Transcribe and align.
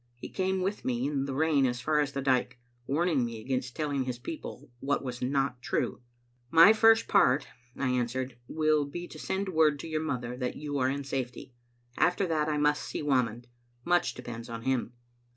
He 0.15 0.29
came 0.29 0.63
with 0.63 0.83
me 0.83 1.05
in 1.05 1.25
the 1.25 1.35
rain 1.35 1.67
as 1.67 1.79
far 1.79 1.99
as 1.99 2.11
the 2.11 2.23
dike, 2.23 2.57
warning 2.87 3.23
me 3.23 3.39
against 3.39 3.75
telling 3.75 4.05
his 4.05 4.17
people 4.17 4.71
what 4.79 5.03
was 5.03 5.21
not 5.21 5.61
true." 5.61 6.01
My 6.63 6.73
first 6.73 7.07
part," 7.07 7.45
I 7.77 7.89
answered, 7.89 8.35
"will 8.47 8.85
be 8.85 9.07
to 9.07 9.19
send 9.19 9.49
word 9.49 9.77
to 9.81 9.87
your 9.87 10.01
mother 10.01 10.35
that 10.37 10.55
you 10.55 10.79
are 10.79 10.89
in 10.89 11.03
safety. 11.03 11.53
After 11.99 12.25
that 12.25 12.49
I 12.49 12.57
must 12.57 12.81
see 12.81 13.03
Whamond. 13.03 13.45
Much 13.85 14.15
depends 14.15 14.49
on 14.49 14.63
him." 14.63 14.93